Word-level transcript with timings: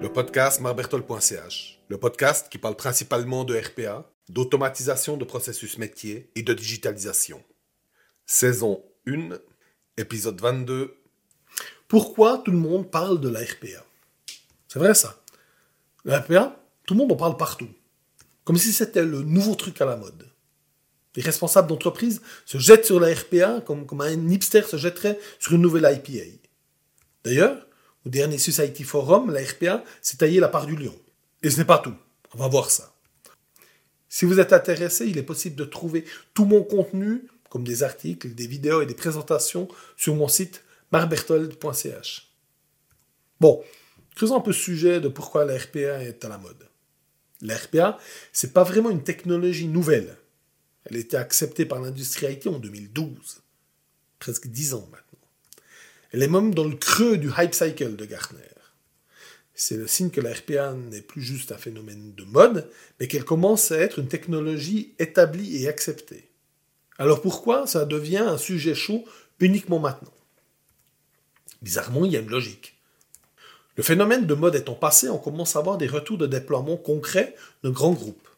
Le 0.00 0.08
podcast 0.12 0.60
marbertol.ch, 0.60 1.80
le 1.88 1.98
podcast 1.98 2.48
qui 2.50 2.58
parle 2.58 2.76
principalement 2.76 3.44
de 3.44 3.56
RPA, 3.56 4.10
d'automatisation 4.28 5.16
de 5.16 5.24
processus 5.24 5.78
métier 5.78 6.30
et 6.34 6.42
de 6.42 6.54
digitalisation. 6.54 7.42
Saison 8.26 8.82
1, 9.06 9.38
épisode 9.96 10.40
22. 10.40 10.96
Pourquoi 11.88 12.38
tout 12.38 12.50
le 12.52 12.58
monde 12.58 12.90
parle 12.90 13.20
de 13.20 13.28
la 13.28 13.40
RPA 13.40 13.84
C'est 14.68 14.78
vrai 14.78 14.94
ça. 14.94 15.20
La 16.04 16.20
RPA, 16.20 16.60
tout 16.86 16.94
le 16.94 16.98
monde 16.98 17.12
en 17.12 17.16
parle 17.16 17.36
partout. 17.36 17.68
Comme 18.44 18.56
si 18.56 18.72
c'était 18.72 19.04
le 19.04 19.22
nouveau 19.22 19.54
truc 19.54 19.80
à 19.80 19.84
la 19.84 19.96
mode. 19.96 20.29
Les 21.16 21.22
responsables 21.22 21.68
d'entreprise 21.68 22.22
se 22.46 22.58
jettent 22.58 22.86
sur 22.86 23.00
la 23.00 23.12
RPA 23.12 23.62
comme, 23.66 23.86
un 24.00 24.28
hipster 24.28 24.62
se 24.62 24.76
jetterait 24.76 25.18
sur 25.38 25.54
une 25.54 25.62
nouvelle 25.62 25.90
IPA. 25.92 26.38
D'ailleurs, 27.24 27.66
au 28.06 28.08
dernier 28.08 28.38
Society 28.38 28.84
Forum, 28.84 29.30
la 29.32 29.42
RPA 29.42 29.84
s'est 30.00 30.18
taillé 30.18 30.40
la 30.40 30.48
part 30.48 30.66
du 30.66 30.76
lion. 30.76 30.94
Et 31.42 31.50
ce 31.50 31.58
n'est 31.58 31.64
pas 31.64 31.78
tout. 31.78 31.94
On 32.34 32.38
va 32.38 32.48
voir 32.48 32.70
ça. 32.70 32.94
Si 34.08 34.24
vous 34.24 34.40
êtes 34.40 34.52
intéressé, 34.52 35.06
il 35.06 35.18
est 35.18 35.22
possible 35.22 35.56
de 35.56 35.64
trouver 35.64 36.04
tout 36.34 36.44
mon 36.44 36.62
contenu, 36.62 37.28
comme 37.48 37.64
des 37.64 37.82
articles, 37.82 38.34
des 38.34 38.46
vidéos 38.46 38.82
et 38.82 38.86
des 38.86 38.94
présentations, 38.94 39.68
sur 39.96 40.14
mon 40.14 40.28
site 40.28 40.64
marbertold.ch. 40.92 42.30
Bon, 43.40 43.62
creusons 44.16 44.36
un 44.36 44.40
peu 44.40 44.52
ce 44.52 44.60
sujet 44.60 45.00
de 45.00 45.08
pourquoi 45.08 45.44
la 45.44 45.56
RPA 45.56 46.02
est 46.02 46.24
à 46.24 46.28
la 46.28 46.38
mode. 46.38 46.68
La 47.42 47.56
RPA, 47.56 47.98
c'est 48.32 48.52
pas 48.52 48.64
vraiment 48.64 48.90
une 48.90 49.02
technologie 49.02 49.68
nouvelle. 49.68 50.16
Elle 50.84 50.96
a 50.96 51.00
été 51.00 51.16
acceptée 51.16 51.66
par 51.66 51.80
l'industrie 51.80 52.32
IT 52.32 52.46
en 52.46 52.58
2012. 52.58 53.42
Presque 54.18 54.48
dix 54.48 54.74
ans 54.74 54.88
maintenant. 54.90 55.06
Elle 56.12 56.22
est 56.22 56.28
même 56.28 56.54
dans 56.54 56.64
le 56.64 56.76
creux 56.76 57.18
du 57.18 57.30
hype 57.36 57.54
cycle 57.54 57.96
de 57.96 58.04
Gartner. 58.04 58.40
C'est 59.54 59.76
le 59.76 59.86
signe 59.86 60.10
que 60.10 60.20
la 60.20 60.32
RPA 60.32 60.72
n'est 60.72 61.02
plus 61.02 61.22
juste 61.22 61.52
un 61.52 61.58
phénomène 61.58 62.14
de 62.14 62.24
mode, 62.24 62.70
mais 62.98 63.08
qu'elle 63.08 63.24
commence 63.24 63.70
à 63.70 63.78
être 63.78 63.98
une 63.98 64.08
technologie 64.08 64.94
établie 64.98 65.62
et 65.62 65.68
acceptée. 65.68 66.30
Alors 66.98 67.20
pourquoi 67.20 67.66
ça 67.66 67.84
devient 67.84 68.18
un 68.18 68.38
sujet 68.38 68.74
chaud 68.74 69.04
uniquement 69.38 69.78
maintenant? 69.78 70.14
Bizarrement, 71.62 72.06
il 72.06 72.12
y 72.12 72.16
a 72.16 72.20
une 72.20 72.30
logique. 72.30 72.78
Le 73.76 73.82
phénomène 73.82 74.26
de 74.26 74.34
mode 74.34 74.56
étant 74.56 74.74
passé, 74.74 75.08
on 75.08 75.18
commence 75.18 75.56
à 75.56 75.58
avoir 75.58 75.78
des 75.78 75.86
retours 75.86 76.18
de 76.18 76.26
déploiement 76.26 76.76
concrets 76.76 77.36
de 77.62 77.70
grands 77.70 77.92
groupes. 77.92 78.28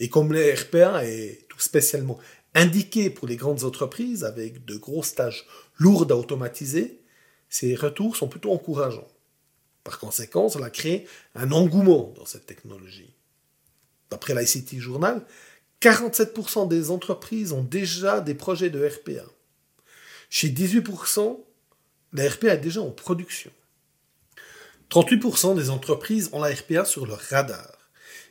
Et 0.00 0.08
comme 0.08 0.32
la 0.32 0.54
RPA 0.54 1.04
est 1.04 1.45
spécialement 1.58 2.18
indiqué 2.54 3.10
pour 3.10 3.28
les 3.28 3.36
grandes 3.36 3.64
entreprises 3.64 4.24
avec 4.24 4.64
de 4.64 4.76
grosses 4.76 5.14
tâches 5.14 5.46
lourdes 5.78 6.12
à 6.12 6.16
automatiser, 6.16 7.00
ces 7.48 7.74
retours 7.74 8.16
sont 8.16 8.28
plutôt 8.28 8.52
encourageants. 8.52 9.08
Par 9.84 9.98
conséquent, 9.98 10.48
cela 10.48 10.70
crée 10.70 11.06
un 11.34 11.52
engouement 11.52 12.12
dans 12.16 12.24
cette 12.24 12.46
technologie. 12.46 13.12
D'après 14.10 14.34
l'ICT 14.34 14.78
Journal, 14.78 15.24
47% 15.82 16.66
des 16.68 16.90
entreprises 16.90 17.52
ont 17.52 17.62
déjà 17.62 18.20
des 18.20 18.34
projets 18.34 18.70
de 18.70 18.84
RPA. 18.84 19.24
Chez 20.30 20.48
18%, 20.48 21.38
la 22.14 22.28
RPA 22.28 22.54
est 22.54 22.58
déjà 22.58 22.80
en 22.80 22.90
production. 22.90 23.50
38% 24.90 25.56
des 25.56 25.70
entreprises 25.70 26.30
ont 26.32 26.40
la 26.40 26.54
RPA 26.54 26.84
sur 26.84 27.06
leur 27.06 27.20
radar 27.20 27.75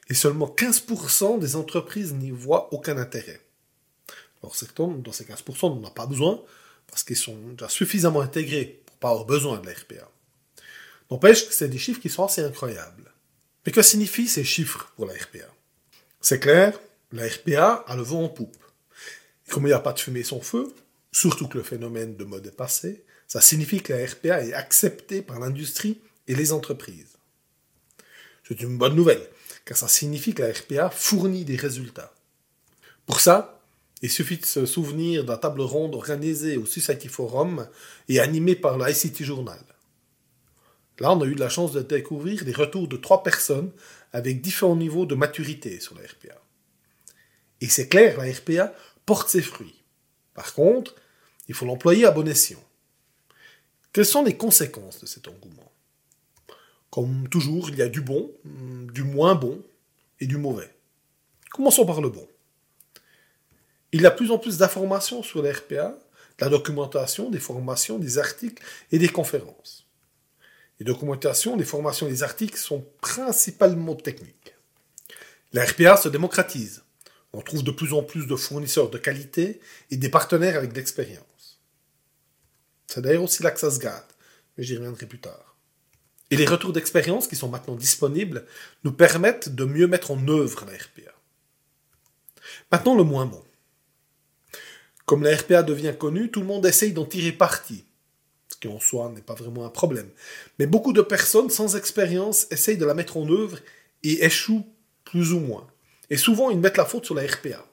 et 0.08 0.14
seulement 0.14 0.48
15% 0.48 1.40
des 1.40 1.56
entreprises 1.56 2.14
n'y 2.14 2.32
voient 2.32 2.74
aucun 2.74 2.98
intérêt. 2.98 3.42
Alors, 4.44 4.56
dans 5.00 5.12
ces 5.12 5.26
15%, 5.26 5.42
on 5.64 5.76
n'en 5.76 5.88
a 5.88 5.92
pas 5.92 6.06
besoin 6.06 6.42
parce 6.88 7.04
qu'ils 7.04 7.18
sont 7.18 7.36
déjà 7.50 7.70
suffisamment 7.70 8.22
intégrés 8.22 8.82
pour 8.86 8.96
pas 8.98 9.10
avoir 9.10 9.26
besoin 9.26 9.60
de 9.60 9.66
la 9.66 9.74
RPA. 9.74 10.10
N'empêche 11.10 11.48
que 11.48 11.54
c'est 11.54 11.68
des 11.68 11.78
chiffres 11.78 12.00
qui 12.00 12.10
sont 12.10 12.26
assez 12.26 12.44
incroyables. 12.44 13.12
Mais 13.66 13.72
que 13.72 13.82
signifient 13.82 14.28
ces 14.28 14.44
chiffres 14.44 14.92
pour 14.96 15.08
la 15.08 15.14
RPA 15.14 15.52
C'est 16.22 16.40
clair, 16.40 16.80
la 17.12 17.28
RPA 17.28 17.84
a 17.88 17.96
le 17.96 18.04
vent 18.04 18.24
en 18.24 18.30
poupe. 18.30 18.56
Et 19.48 19.52
comme 19.52 19.64
il 19.64 19.68
n'y 19.68 19.74
a 19.74 19.80
pas 19.80 19.94
de 19.94 20.00
fumée 20.00 20.24
sans 20.24 20.42
feu, 20.42 20.74
surtout 21.12 21.48
que 21.48 21.58
le 21.58 21.64
phénomène 21.64 22.16
de 22.16 22.24
mode 22.24 22.46
est 22.46 22.52
passé, 22.52 23.04
ça 23.28 23.42
signifie 23.42 23.82
que 23.82 23.94
la 23.94 24.06
RPA 24.06 24.46
est 24.46 24.54
acceptée 24.54 25.22
par 25.22 25.40
l'industrie 25.40 26.00
et 26.28 26.36
les 26.36 26.52
entreprises. 26.52 27.18
C'est 28.48 28.62
une 28.62 28.78
bonne 28.78 28.96
nouvelle, 28.96 29.28
car 29.66 29.76
ça 29.76 29.88
signifie 29.88 30.34
que 30.34 30.44
la 30.44 30.54
RPA 30.54 30.90
fournit 30.90 31.44
des 31.44 31.56
résultats. 31.56 32.14
Pour 33.06 33.20
ça, 33.20 33.60
il 34.02 34.12
suffit 34.12 34.38
de 34.38 34.46
se 34.46 34.66
souvenir 34.66 35.26
d'un 35.26 35.38
table 35.38 35.62
ronde 35.62 35.96
organisée 35.96 36.58
au 36.58 36.66
Society 36.66 37.08
Forum 37.08 37.68
et 38.08 38.20
animée 38.20 38.56
par 38.56 38.78
l'ICT 38.78 39.24
Journal. 39.24 39.60
Là, 41.00 41.12
on 41.12 41.22
a 41.22 41.26
eu 41.26 41.36
de 41.36 41.40
la 41.40 41.50
chance 41.50 41.72
de 41.74 41.82
découvrir 41.82 42.46
des 42.46 42.54
retours 42.54 42.88
de 42.88 42.98
trois 42.98 43.24
personnes 43.24 43.72
avec 44.14 44.42
différents 44.42 44.76
niveaux 44.76 45.06
de 45.06 45.16
maturité 45.16 45.80
sur 45.80 45.96
la 45.96 46.04
RPA. 46.04 46.40
Et 47.62 47.68
c'est 47.68 47.88
clair, 47.88 48.18
la 48.18 48.32
RPA 48.32 48.74
porte 49.06 49.30
ses 49.30 49.42
fruits. 49.42 49.84
Par 50.34 50.54
contre, 50.54 50.96
il 51.48 51.56
faut 51.56 51.66
l'employer 51.66 52.06
à 52.06 52.12
bon 52.12 52.28
escient. 52.28 52.64
Quelles 53.92 54.06
sont 54.06 54.24
les 54.24 54.38
conséquences 54.38 55.00
de 55.02 55.06
cet 55.06 55.28
engouement? 55.28 55.72
Comme 56.90 57.28
toujours, 57.30 57.70
il 57.70 57.76
y 57.76 57.82
a 57.82 57.90
du 57.90 58.02
bon, 58.02 58.32
du 58.94 59.04
moins 59.04 59.36
bon 59.36 59.62
et 60.20 60.28
du 60.28 60.38
mauvais. 60.38 60.74
Commençons 61.52 61.86
par 61.86 62.02
le 62.02 62.10
bon. 62.10 62.28
Il 63.92 64.02
y 64.02 64.06
a 64.06 64.10
de 64.10 64.16
plus 64.16 64.32
en 64.32 64.38
plus 64.38 64.58
d'informations 64.58 65.24
sur 65.24 65.42
la 65.42 65.54
RPA, 65.54 65.98
de 66.38 66.44
la 66.44 66.50
documentation, 66.50 67.30
des 67.30 67.40
formations, 67.40 67.98
des 67.98 68.18
articles 68.18 68.62
et 68.92 69.00
des 69.00 69.10
conférences. 69.10 69.86
Les 70.80 70.86
documentations, 70.86 71.56
les 71.56 71.64
formations 71.64 72.08
et 72.08 72.12
les 72.12 72.24
articles 72.24 72.58
sont 72.58 72.86
principalement 73.00 73.96
techniques. 73.96 74.56
La 75.54 75.64
RPA 75.64 75.96
se 75.96 76.10
démocratise. 76.10 76.84
On 77.32 77.42
trouve 77.42 77.64
de 77.64 77.72
plus 77.72 77.94
en 77.94 78.04
plus 78.04 78.28
de 78.28 78.36
fournisseurs 78.36 78.90
de 78.90 78.98
qualité 78.98 79.62
et 79.92 79.98
des 79.98 80.10
partenaires 80.10 80.58
avec 80.58 80.74
d'expérience. 80.74 81.62
C'est 82.88 83.02
d'ailleurs 83.02 83.24
aussi 83.24 83.44
là 83.44 83.52
que 83.52 83.66
mais 84.58 84.64
j'y 84.64 84.78
reviendrai 84.78 85.06
plus 85.06 85.20
tard. 85.20 85.55
Et 86.32 86.38
les 86.38 86.46
retours 86.46 86.74
d'expérience 86.74 87.28
qui 87.28 87.36
sont 87.36 87.50
maintenant 87.50 87.76
disponibles 87.76 88.46
nous 88.84 88.92
permettent 88.92 89.50
de 89.50 89.66
mieux 89.66 89.88
mettre 89.88 90.12
en 90.12 90.28
œuvre 90.28 90.66
la 90.66 90.74
RPA. 90.74 91.14
Maintenant, 92.72 92.96
le 92.96 93.04
moins 93.04 93.26
bon. 93.26 93.44
Comme 95.06 95.24
la 95.24 95.36
RPA 95.36 95.62
devient 95.62 95.94
connue, 95.98 96.32
tout 96.32 96.42
le 96.42 96.48
monde 96.48 96.66
essaye 96.66 96.94
d'en 96.94 97.06
tirer 97.06 97.32
parti 97.32 97.86
ce 98.56 98.60
qui 98.60 98.68
en 98.68 98.80
soi 98.80 99.12
n'est 99.14 99.22
pas 99.22 99.34
vraiment 99.34 99.66
un 99.66 99.70
problème. 99.70 100.10
Mais 100.60 100.66
beaucoup 100.66 100.94
de 100.94 101.02
personnes 101.02 101.50
sans 101.50 101.76
expérience 101.76 102.48
essayent 102.52 102.78
de 102.78 102.86
la 102.86 102.94
mettre 102.94 103.18
en 103.18 103.30
œuvre 103.30 103.60
et 104.04 104.24
échouent 104.24 104.66
plus 105.04 105.34
ou 105.34 105.40
moins. 105.40 105.68
Et 106.10 106.18
souvent, 106.18 106.50
ils 106.50 106.60
mettent 106.60 106.78
la 106.78 106.86
faute 106.86 107.06
sur 107.06 107.16
la 107.16 107.24
RPA. 107.24 107.66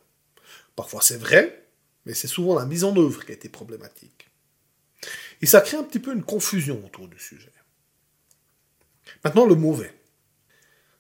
Parfois 0.75 1.01
c'est 1.03 1.19
vrai, 1.19 1.67
mais 2.05 2.15
c'est 2.15 2.29
souvent 2.29 2.59
la 2.59 2.67
mise 2.67 2.85
en 2.85 2.97
œuvre 2.97 3.25
qui 3.25 3.33
a 3.33 3.35
été 3.35 3.49
problématique. 3.49 4.29
Et 5.41 5.47
ça 5.47 5.61
crée 5.61 5.77
un 5.77 5.85
petit 5.85 5.99
peu 5.99 6.13
une 6.13 6.25
confusion 6.25 6.83
autour 6.85 7.09
du 7.09 7.19
sujet. 7.19 7.53
Maintenant, 9.25 9.47
le 9.47 9.55
mauvais. 9.55 9.95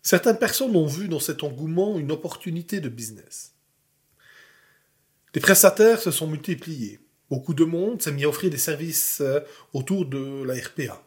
Certaines 0.02 0.38
personnes 0.38 0.76
ont 0.76 0.86
vu 0.86 1.08
dans 1.08 1.20
cet 1.20 1.44
engouement 1.44 1.98
une 1.98 2.10
opportunité 2.10 2.80
de 2.80 2.88
business. 2.88 3.52
Les 5.34 5.40
prestataires 5.40 6.00
se 6.00 6.10
sont 6.10 6.26
multipliés. 6.26 7.00
Beaucoup 7.30 7.54
de 7.54 7.64
monde 7.64 8.02
s'est 8.02 8.12
mis 8.12 8.24
à 8.24 8.28
offrir 8.28 8.50
des 8.50 8.58
services 8.58 9.20
euh, 9.22 9.40
autour 9.72 10.04
de 10.04 10.42
la 10.44 10.54
RPA. 10.54 11.02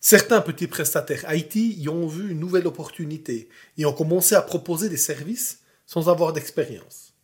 Certains 0.00 0.42
petits 0.42 0.66
prestataires 0.66 1.24
IT 1.32 1.54
y 1.54 1.88
ont 1.88 2.06
vu 2.06 2.32
une 2.32 2.40
nouvelle 2.40 2.66
opportunité 2.66 3.48
et 3.78 3.86
ont 3.86 3.94
commencé 3.94 4.34
à 4.34 4.42
proposer 4.42 4.90
des 4.90 4.98
services 4.98 5.60
sans 5.86 6.10
avoir 6.10 6.34
d'expérience. 6.34 7.14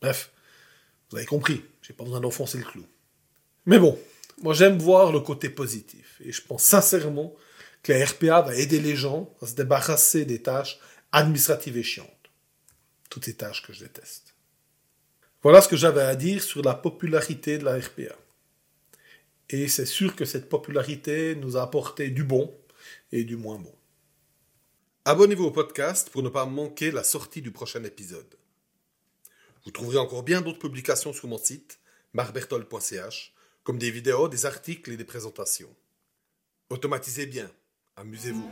Bref, 0.00 0.32
vous 1.10 1.18
avez 1.18 1.26
compris, 1.26 1.62
j'ai 1.82 1.92
pas 1.92 2.02
besoin 2.02 2.20
d'enfoncer 2.20 2.58
le 2.58 2.64
clou. 2.64 2.84
Mais 3.66 3.78
bon, 3.78 3.96
moi 4.42 4.54
j'aime 4.54 4.78
voir 4.78 5.12
le 5.12 5.20
côté 5.20 5.48
positif 5.48 6.20
et 6.24 6.32
je 6.32 6.42
pense 6.42 6.64
sincèrement 6.64 7.34
que 7.82 7.92
la 7.92 8.04
RPA 8.04 8.42
va 8.42 8.56
aider 8.56 8.80
les 8.80 8.96
gens 8.96 9.34
à 9.40 9.46
se 9.46 9.54
débarrasser 9.54 10.24
des 10.24 10.42
tâches 10.42 10.78
administratives 11.12 11.76
et 11.76 11.82
chiantes. 11.82 12.08
Toutes 13.10 13.24
ces 13.24 13.34
tâches 13.34 13.62
que 13.62 13.72
je 13.72 13.80
déteste. 13.80 14.34
Voilà 15.42 15.60
ce 15.60 15.68
que 15.68 15.76
j'avais 15.76 16.02
à 16.02 16.16
dire 16.16 16.42
sur 16.42 16.62
la 16.62 16.74
popularité 16.74 17.58
de 17.58 17.64
la 17.64 17.78
RPA. 17.78 18.16
Et 19.50 19.68
c'est 19.68 19.86
sûr 19.86 20.14
que 20.14 20.24
cette 20.24 20.48
popularité 20.48 21.34
nous 21.36 21.56
a 21.56 21.62
apporté 21.62 22.10
du 22.10 22.24
bon 22.24 22.54
et 23.12 23.24
du 23.24 23.36
moins 23.36 23.58
bon. 23.58 23.74
Abonnez-vous 25.04 25.44
au 25.44 25.50
podcast 25.50 26.10
pour 26.10 26.22
ne 26.22 26.28
pas 26.28 26.44
manquer 26.44 26.90
la 26.90 27.02
sortie 27.02 27.40
du 27.40 27.50
prochain 27.50 27.82
épisode. 27.84 28.34
Vous 29.64 29.70
trouverez 29.70 29.96
encore 29.98 30.22
bien 30.22 30.42
d'autres 30.42 30.58
publications 30.58 31.14
sur 31.14 31.28
mon 31.28 31.38
site, 31.38 31.78
marbertol.ch, 32.12 33.32
comme 33.68 33.76
des 33.76 33.90
vidéos, 33.90 34.28
des 34.28 34.46
articles 34.46 34.92
et 34.92 34.96
des 34.96 35.04
présentations. 35.04 35.68
Automatisez 36.70 37.26
bien, 37.26 37.50
amusez-vous. 37.96 38.50